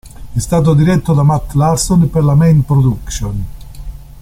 [0.33, 3.23] È stato diretto da Matt Larson per La Main Productions.